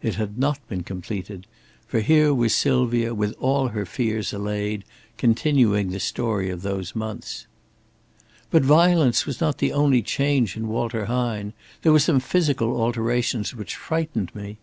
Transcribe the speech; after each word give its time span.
It 0.00 0.14
had 0.14 0.38
not 0.38 0.66
been 0.66 0.82
completed. 0.82 1.46
For 1.86 2.00
here 2.00 2.32
was 2.32 2.54
Sylvia 2.54 3.12
with 3.14 3.34
all 3.38 3.68
her 3.68 3.84
fears 3.84 4.32
allayed, 4.32 4.82
continuing 5.18 5.90
the 5.90 6.00
story 6.00 6.48
of 6.48 6.62
those 6.62 6.96
months. 6.96 7.46
"But 8.50 8.62
violence 8.62 9.26
was 9.26 9.42
not 9.42 9.58
the 9.58 9.74
only 9.74 10.00
change 10.00 10.56
in 10.56 10.68
Walter 10.68 11.04
Hine. 11.04 11.52
There 11.82 11.92
were 11.92 11.98
some 11.98 12.18
physical 12.20 12.80
alterations 12.80 13.54
which 13.54 13.76
frightened 13.76 14.34
me. 14.34 14.56